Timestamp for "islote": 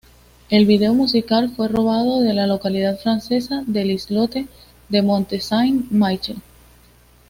3.91-4.47